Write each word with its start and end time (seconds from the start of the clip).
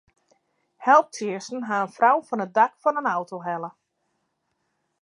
Helptsjinsten 0.85 1.61
ha 1.67 1.77
in 1.85 1.93
frou 1.97 2.17
fan 2.27 2.43
it 2.45 2.55
dak 2.57 2.73
fan 2.81 2.99
in 3.01 3.11
auto 3.15 3.37
helle. 3.47 3.71